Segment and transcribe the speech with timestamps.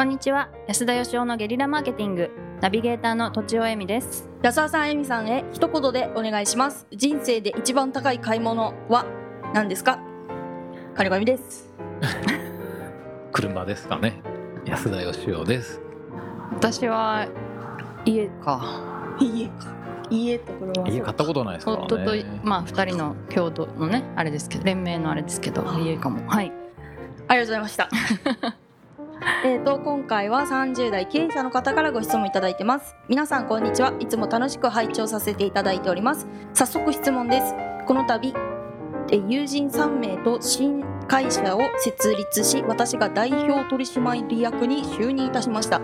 [0.00, 0.48] こんにちは。
[0.66, 2.30] 安田義雄のゲリラマーケティング。
[2.62, 4.30] ナビゲーターのとちおえみです。
[4.42, 6.86] 安田さん、えみさんへ一言でお願いします。
[6.90, 9.04] 人生で一番高い買い物は
[9.52, 10.00] 何ですか？
[10.94, 11.74] 金神です。
[13.30, 14.22] 車ですかね。
[14.64, 15.82] 安田義雄です。
[16.54, 17.26] 私は
[18.06, 18.80] 家か。
[19.20, 19.52] 家か。
[20.08, 21.84] 家と車は家買ったことないですからね。
[21.84, 22.12] 夫と
[22.42, 26.26] まあ二人の共同のねあれですけど連名のあれですけど家かも。
[26.26, 26.50] はい。
[27.28, 27.90] ありがとうございました。
[29.44, 32.96] えーと今回は30代経営者の方からご質問いただいてます。
[33.08, 33.92] 皆さんこんにちは。
[34.00, 36.26] いつも楽しく拝聴させていただいております。
[36.54, 37.54] 早速質問です。
[37.86, 38.32] この度
[39.12, 45.80] え友人3名と新会社を設立し私が代表取締役に就任いたしました。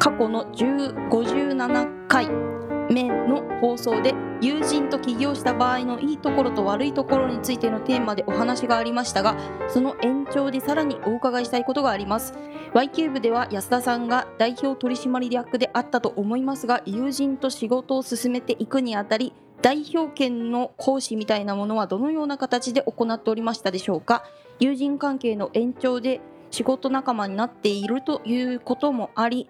[0.00, 2.49] 過去の10 57回
[2.90, 9.36] 目の放送で友人と起業した場合のいいところと悪いところについてのテーマでお話がありましたが
[9.68, 12.34] その延長でさらにお伺いしたいことがあります。
[12.72, 24.24] Y キューブでは安田さんが代表取締役であったと思いますが友人と仕事を進めていくにあたり代表権の行使みたいなものはどのような形で行っておりましたでしょうか？
[24.58, 29.48] 友人関係の延長で仕事仲間になっているということもあり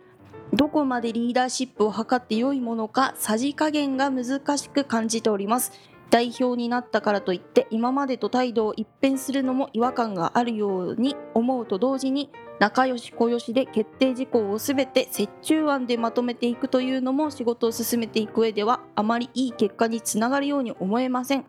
[0.53, 5.73] どこまでリーダーシップを図って良いものかさじ加減が難しく感じております。
[6.11, 21.45] 代表になったからといって今までと態度を一変するのも違和感があるように思うと同時に仲良し小良しで決定事項をすべて折衷案でまとめていくというのも仕事を進めていく上ではあまりいい結果につながるように思えません。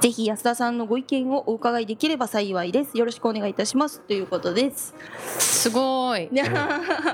[0.00, 2.96] ぜひ安田さんのご意見をお伺いできれば幸いです。
[2.98, 4.00] よろしくお願いいたします。
[4.00, 4.94] ということです。
[5.38, 6.28] すごい。
[6.30, 6.42] ね。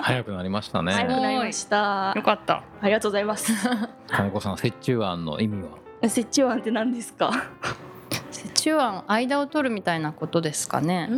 [0.03, 0.93] 早くなりましたね。
[0.93, 2.13] 早くなりました。
[2.17, 2.65] よかった。
[2.81, 3.53] ありがとうございます。
[4.11, 5.69] 金子さん折衷案の意味は？
[6.03, 7.31] 折衷案って何ですか？
[8.45, 11.09] 折衷案間を取るみたいなことですかね。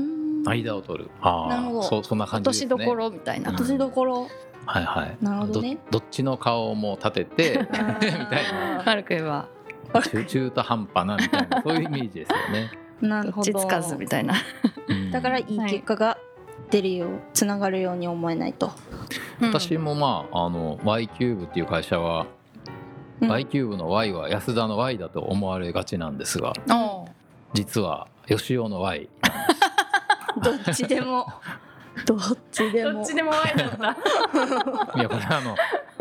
[0.45, 1.11] 間を取る。
[1.23, 1.81] あなるほど。
[1.81, 2.77] あそうそんな感落じですね。
[2.77, 3.51] としどころみたいな。
[3.51, 3.57] うん。
[3.57, 4.29] 落としどころ。
[4.67, 5.17] はいはい。
[5.23, 5.79] なるほどね。
[5.91, 7.93] どどっちの顔も立てて みたい
[8.53, 8.83] な。
[8.85, 9.47] 悪く言えば
[10.03, 13.61] 中中途半端なみたいなそういうイメージですよね、なるほど。
[13.61, 14.35] つかずみたいな。
[14.89, 15.11] うん。
[15.11, 16.19] だからいい結果が
[16.71, 18.73] 出るようつながるように思えないと、
[19.41, 22.27] 私もまああの Y キューブっていう会社は、
[23.21, 23.29] うん。
[23.31, 26.73] Y キューブの Y は安田の Y だと思われがちなんですがう。
[26.73, 27.05] ん
[27.55, 29.09] 実は吉尾の Y
[30.43, 31.27] どっちでも。
[32.07, 32.93] どっちでも。
[32.95, 33.67] どっちでも Y だ。
[33.67, 35.57] ったいやこれはあの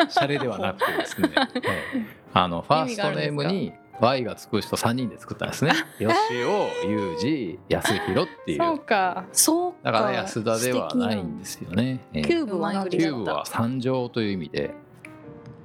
[0.09, 1.29] シャレではなくてですね、
[1.63, 2.05] ええ。
[2.33, 3.73] あのファーストネームに
[4.03, 5.72] Y がつく人3人で作ったんですね。
[5.97, 6.12] 吉
[6.44, 9.25] 尾裕二安弘っていそううか。
[9.31, 9.78] そうか。
[9.84, 12.22] だから安田ではないんですよね、ええ。
[12.24, 14.74] キューブは何キューブは3乗という意味で。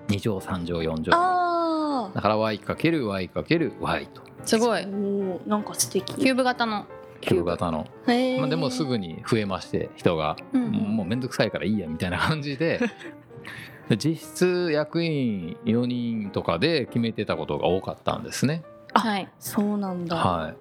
[0.08, 4.22] 2乗3乗4乗あだから Y×Y×Y と。
[4.44, 4.82] すごい。
[4.82, 6.14] ーおーなんか素敵。
[6.14, 6.86] キューブ型の。
[7.20, 7.88] キューブ型の、
[8.38, 12.88] まあ、でもすぐに増えまして人が、うんもうめんどくさいからいいやみたいな感じでで
[13.96, 18.62] 実質役員4人とかで決めてたことが多かったんですね。
[18.92, 19.28] はい。
[19.38, 20.54] そうなんだ、は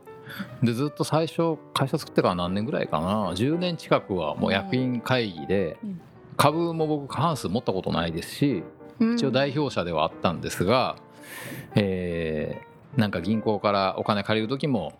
[0.61, 3.31] い、でずっと最初会社作ってから何年ぐらいかな。
[3.33, 6.01] 10年近くはもう役員会議でうん。
[6.37, 8.63] 株も僕過半数持ったことないですし
[8.99, 9.15] うん。
[9.15, 10.95] 一応代表者ではあったんですが、
[11.75, 12.67] えー
[12.97, 14.93] なんか銀行からお金借りる時も、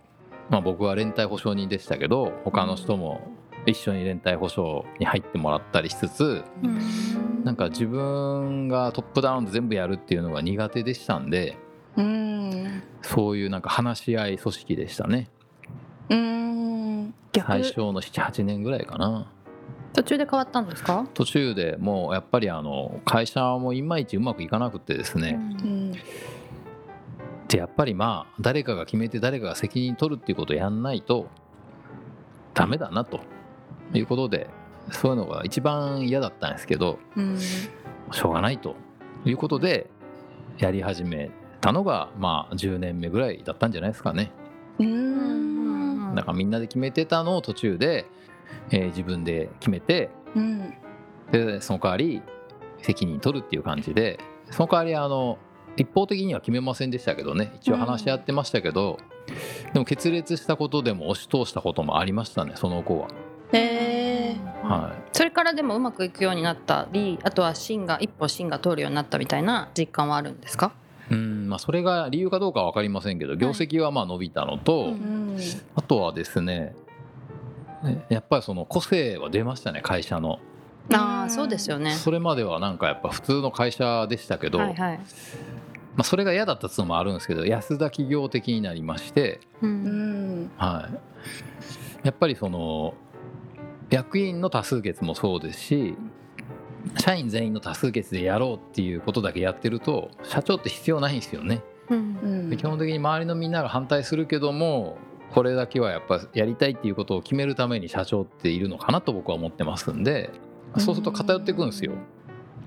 [0.50, 3.32] まあ、僕は連帯保証人でしたけど他の人も
[3.66, 6.80] 一緒に連帯保証に入ってもらったりしつつうん
[7.48, 11.58] なんか自分がトップダウンで全部やるっていうのが苦手でしたんで
[11.96, 12.84] うん。
[13.02, 15.30] そういうなんか話し合い組織でしたね。
[16.10, 17.14] うん。
[17.32, 17.48] 逆。
[17.48, 19.32] 最初の78年ぐらいかな。
[19.94, 21.08] 途中で変わったんですか？
[21.14, 25.92] 途中でもうやっぱりあの会社もいまいちうまくいかなくてですね、うん。
[27.48, 31.30] でやっぱりまあ誰かが決めて誰かが責任取るっていうことをやんないと
[32.54, 33.22] ダメだなと
[33.94, 34.50] いうことで
[34.92, 37.40] そういうのが一番嫌だったんですけどうん。
[37.40, 38.76] しょうがないと
[39.26, 39.90] いうことで
[40.58, 41.30] やり始め
[41.62, 44.32] たのがまあ10年目ぐらいだったんじゃないですかね。
[44.80, 46.16] うん。
[46.16, 48.06] だからみんなで決めてたのを途中で、
[48.72, 50.74] えー自分で決めてうん。
[51.32, 52.22] でその代わり
[52.82, 54.20] 責任取るっていう感じで
[54.52, 55.38] その代わりあの
[55.76, 57.52] 一方的には決めませんでしたけどね。
[57.62, 58.98] 一応話し合ってましたけど、
[59.74, 63.10] でも決裂したことでも押し通したこともありましたねその子は。
[63.54, 70.74] へえはそれからでもうまくいくようになったりあとは芯が一歩芯が通るようになったみたいな実感はあるんですか？
[71.10, 74.94] い、うんまあそれが理由かどうかは分かりませんけど業績はまあ伸びたのと、うんう
[75.34, 75.38] ん。
[75.76, 76.76] あとはですね
[77.84, 80.40] ねやっぱりその個性は出ましたね会社の。
[80.92, 81.92] ああそうですよね。
[81.92, 84.98] それまではなんかやっぱ普通の会社でしたけど、はいはい。
[84.98, 85.04] ま
[86.02, 90.52] あ、それが嫌だったっていうのもあるんですけど安田企業的になりまして、ううんん。
[90.58, 92.94] はい、やっぱりその
[93.90, 95.96] 役員の多数決もそうですし
[96.98, 101.62] 社員全員の多数決でやろうっていうことだけやってると社長って必要ないんですよね。
[101.90, 101.98] うん。
[101.98, 104.98] うんで基本的に周りのみんなが反対するけども
[105.32, 110.30] これだけはやっぱやりたいっていうことを決めるために社長っているのかなと僕は思ってますんで
[110.78, 111.94] そうすると偏っていくんですよ。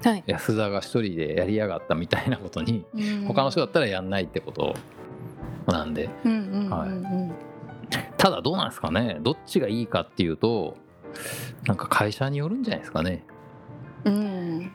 [0.03, 0.25] はい。
[0.27, 3.25] 安田が一人でやりやがったみたいなことにうん。
[3.27, 4.75] 他の人だったらやんないってこと
[5.67, 6.09] なんで。
[8.17, 9.19] ただどうなんですかね。
[9.23, 10.77] どっちがいいかっていうと
[11.67, 13.25] なんか会社によるんじゃないですかね。
[14.05, 14.73] うん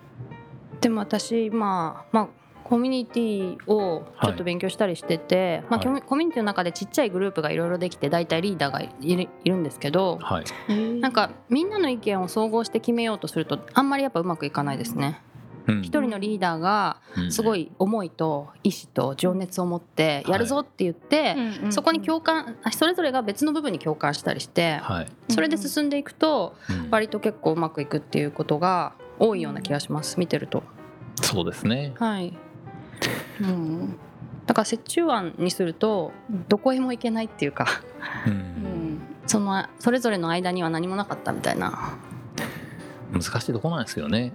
[0.81, 2.27] でも私まあまあ
[2.63, 15.21] コミュニティをちょっと勉強したりしてて、まあ、はいコミコミュニティの中でちっちゃいグループがいろいろできて大体リーダーがいるいるんですけどはいなんかみんなの意見を総合して決めようとするとあんまりやっぱうまくいかないですね。
[15.29, 15.34] うん
[15.67, 16.97] 一人のリーダーが
[17.29, 21.35] すごい、い思いと意志と情熱を持ってやるぞって言って、
[21.71, 25.07] そこに共感あそれぞれが別の部分に共感したりしてはい。
[25.29, 26.89] それで進んでいくとうん。
[26.91, 30.63] 割と結構うまくいくっていうことが多いような気がします見てると。
[31.21, 31.93] そうですね。
[31.97, 32.33] はい。
[33.41, 33.97] うん。
[34.45, 36.11] だから折衷案にすると
[36.47, 37.65] どこへも行けないっていうか
[38.27, 39.01] ううんん。
[39.25, 41.97] そのそれぞれの間には何もなかったみたいな。
[43.11, 44.33] 難しいとこなんですよね。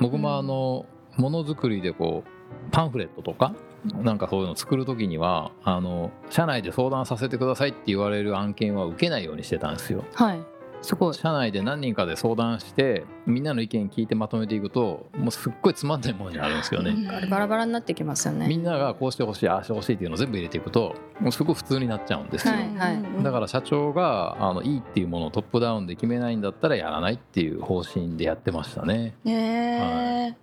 [0.00, 0.86] 僕もあの
[1.16, 3.54] ものづくりでこうパンフレットとか
[4.02, 10.04] なんかそういうのを作る時にはあの社内で相談させてくださいって言われる案件は受けないようにしてたんですよ。
[10.14, 10.40] はい
[10.82, 11.14] すごい。
[11.14, 17.08] 社内で何人かで相談してみんなの意見聞いてまとめていくともうすっごいつまんないものになるんですよね。
[17.10, 18.48] あれバラバラになってきますよね。
[18.48, 22.54] みんながこうしてほしいああしてほしいっていうのを全部入れていくともうすごい普通になっちゃうんですよ。
[22.54, 23.22] はいはい。
[23.22, 29.14] だから社長があのいいっていうものをトップダウンで決めないんだったらやらないっていう方針でやってましたね。
[29.24, 30.36] へえ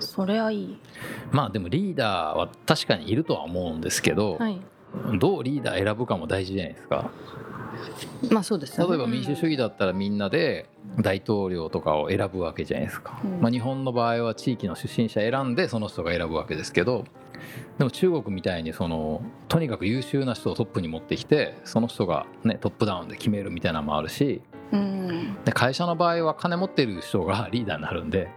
[0.00, 0.78] それはいい。
[1.30, 4.60] まあでもリーダーは確かにいるとは思うんですけど、はい。
[5.18, 7.10] どうリーダー選ぶかも大事じゃないですか。
[8.30, 8.96] まあそうですよね。
[8.96, 10.68] 例えば民主主義だったらみんなで
[11.00, 13.40] 大統領とかを選ぶわけじゃないですか、うん。
[13.40, 17.04] まあ、日本の場合は地域の出身者選んでその人が選ぶわけですけど
[17.78, 24.42] でも中国みたいにそのとにかく優秀な人をトップに持ってきてその人が、ね、トップダウンで決めるみたいなのもあるし
[24.72, 25.36] うん。
[25.44, 28.28] で会社の場合は金持ってる人がリーダーになるんで。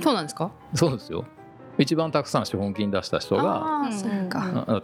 [0.00, 0.52] そうなんですか？
[0.74, 1.24] そうですよ
[1.78, 3.88] 一番たくさん資本金出した人が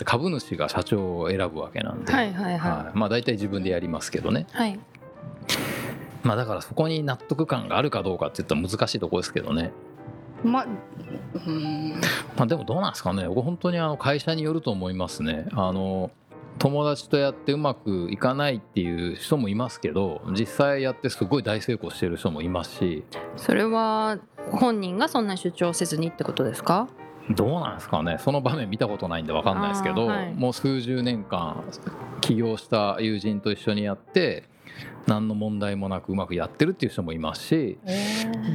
[0.04, 2.98] 株主が社長を選ぶわけなんで、はいはいははい。
[2.98, 4.46] まあ大体自分でやりますけどね。
[4.54, 4.80] いはい。
[6.22, 9.72] まあだからそこに納得感があるかどうかって言ったら難しいところですけどね。
[10.44, 12.00] まうん
[12.36, 13.28] まあでもどうなんですかね。
[13.28, 15.46] 僕本当にあの会社によると思いますね。
[15.52, 16.10] あの
[16.58, 23.04] 友達とやってうまくいかないっていう人もいますけど実際やってすごい大成功してる人もいますし。
[23.36, 24.18] それは
[24.50, 26.88] 本人がそんなに主張せずにってことですか？
[27.30, 28.16] どうなんですかね。
[28.18, 30.34] その場面見たことないんで分かんないですけど、はい。
[30.34, 31.62] もう数十年間
[32.20, 34.44] 起業した友人と一緒にやって
[35.06, 37.78] 何の問題もなくうまくやってるっていう人もいますし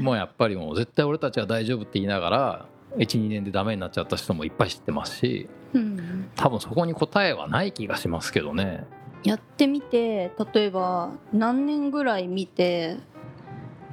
[0.02, 2.66] もうやっぱりもう絶対俺たちは大丈夫って言いながら
[2.98, 6.30] 12年でダメになっちゃった人もいっぱい知ってますしうん。
[6.36, 8.86] 多分そこに答えはない気がしますけどね。
[9.24, 12.98] やってみて例えば何年ぐらい見て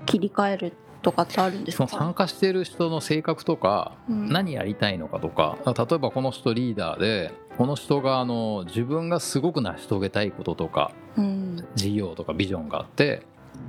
[0.06, 1.86] 切り替えるとかってあるんですか？
[1.88, 4.28] その参加してる人の性格とかうん。
[4.30, 11.64] 何やりたいのかとか例えばこの人リーダーでこの人があの自分がすごく成し遂げたいこととかうん。
[11.74, 13.22] 事業とかビジョンがあって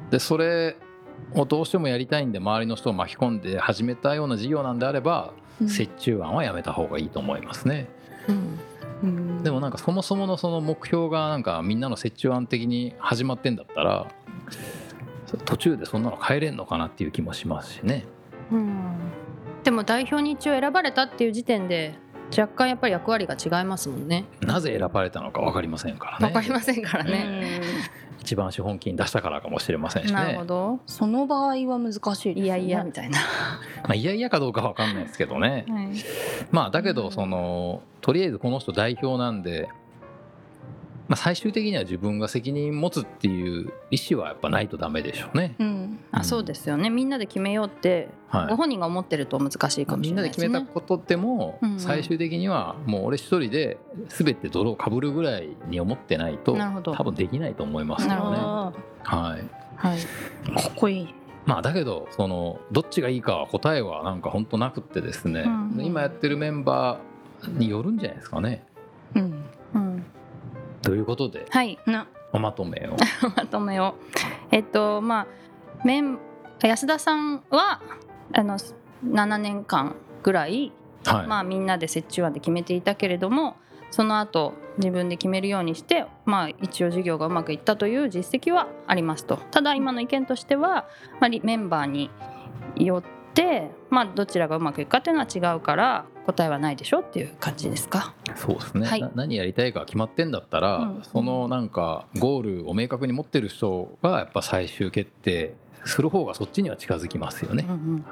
[0.09, 0.75] でそれ
[1.34, 5.68] をどうしてもやりたいんで周りの人を巻き込んで始めたような事業なんであればうん。
[5.68, 7.88] 折衷案はやめた方がいいと思いますね。
[8.27, 8.60] うん。
[9.03, 9.44] うん。
[9.44, 14.08] でもなんかそもそものその目標がなんかみんなの折衷案的に始まってんだったら
[15.46, 18.06] 途中でそんなの変えれんのかなっていう気もしますしね。
[18.51, 18.96] うん。
[19.63, 21.96] でも代表に一応選ばれたっていう時点で
[22.36, 24.25] 若干やっぱり役割が違いますもんね。
[24.41, 26.25] なぜ選ばれたのか分かりませんからね。
[26.25, 27.62] わかりませんからね、
[28.21, 30.13] 一番資本金出したからかもしれませんしね。
[30.13, 30.79] なるほど。
[30.85, 32.83] その場合は難しいいやいや。
[32.83, 33.19] みたいな、
[33.83, 35.65] まあ、いやいやかどうか分かんないですけどね。
[35.67, 35.87] はい。
[36.51, 39.69] まあだけどうんそのとりあえずこの人代表なんで、
[41.12, 45.56] まあ、最終的には自分が責任持つっていう意思はやっぱないとダメでしょうね。
[45.60, 46.00] うん。
[46.10, 46.89] あそうですよね。
[46.89, 48.48] みんなで決めようってはい。
[48.48, 51.74] ご本人が思ってると難しいかもしみんなで決れないですねめたことでもうん。
[51.74, 53.77] うん最終的にはもう俺一人で
[54.08, 56.96] 全て泥をかぶるぐらいに思ってないとなるほど。
[56.96, 58.38] 多分できないと思いますけどね。
[58.39, 59.44] あはい。
[59.75, 59.98] はい。
[60.46, 61.13] ーかっこいい。
[61.46, 65.72] まあだけどそのどっちがいいかは答えはなんか本当なくってですね、うん。
[65.72, 68.63] うん今やってるメンバーによるんじゃないですかね。
[69.15, 69.44] うんうん、
[70.81, 71.79] ということではい。
[71.85, 72.07] な。
[72.33, 72.95] おまとめを。
[73.35, 73.95] まとめを。
[74.51, 75.27] えっとまあ
[75.85, 76.19] メン
[76.61, 77.81] 安田さんは
[78.33, 78.57] あの
[79.05, 80.71] 7年間ぐらい、
[81.05, 81.27] はい。
[81.27, 83.55] まあ、みんなで折衷案で決めていたけれども
[83.89, 89.38] その後自分で決めるようにしてまあ一応授業がうまくいったという実績はありますと。
[89.38, 90.88] ただ今の意見としては、
[91.19, 92.09] まあ、メンバーに
[92.75, 98.13] よってまあどちらがうまくいくかっていうのは違うから答えはないでしょっていう感じですか？
[98.35, 99.11] そうですね、はい。
[99.15, 107.65] 何やりたいか決まってんだったら、うんそのなんかゴールを明確に持ってる人がやっぱ最終決定する方がそっちには近づきますよね。
[107.67, 108.05] うんうん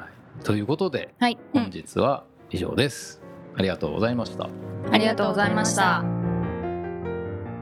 [0.43, 1.37] ということではい。
[1.53, 3.21] 本日は以上です。
[3.57, 4.49] ありがとうございました。
[4.91, 6.03] ありがとうございました。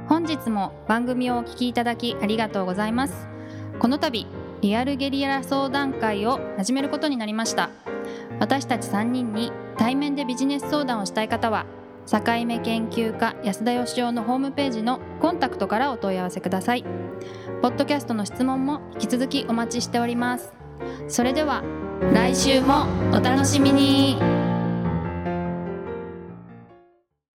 [0.07, 3.27] 本日も番組をお聞きいただきありがとうございます。
[3.79, 4.27] この度
[4.61, 7.69] リアルゲリラ相談会を始めることになりました。
[8.39, 11.65] 私たち3人に対面でビジネス相談をしたい方は
[12.09, 16.83] 境目研究家安田義雄のホームページのコンタクトからお問い合わせください。
[17.61, 20.53] ポッドキャストの質問も引き続きお待ちしております。
[21.07, 21.63] それでは
[22.13, 24.36] 来週もお楽しみに。